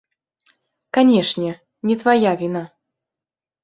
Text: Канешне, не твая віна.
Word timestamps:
Канешне, 0.99 1.51
не 1.91 2.01
твая 2.01 2.31
віна. 2.43 2.69